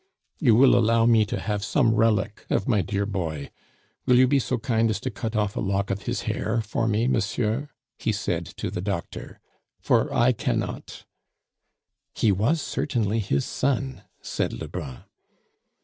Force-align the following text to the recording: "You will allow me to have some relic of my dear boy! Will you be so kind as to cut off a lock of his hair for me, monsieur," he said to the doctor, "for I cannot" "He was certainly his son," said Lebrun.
"You 0.39 0.55
will 0.55 0.75
allow 0.75 1.05
me 1.05 1.25
to 1.25 1.39
have 1.39 1.63
some 1.63 1.93
relic 1.93 2.47
of 2.49 2.67
my 2.67 2.81
dear 2.81 3.05
boy! 3.05 3.51
Will 4.07 4.17
you 4.17 4.25
be 4.25 4.39
so 4.39 4.57
kind 4.57 4.89
as 4.89 4.99
to 5.01 5.11
cut 5.11 5.35
off 5.35 5.55
a 5.55 5.59
lock 5.59 5.91
of 5.91 6.07
his 6.09 6.21
hair 6.23 6.59
for 6.59 6.87
me, 6.87 7.05
monsieur," 7.05 7.69
he 7.99 8.11
said 8.11 8.47
to 8.57 8.71
the 8.71 8.81
doctor, 8.81 9.39
"for 9.79 10.11
I 10.11 10.31
cannot" 10.31 11.05
"He 12.15 12.31
was 12.31 12.63
certainly 12.63 13.19
his 13.19 13.45
son," 13.45 14.01
said 14.23 14.53
Lebrun. 14.53 15.03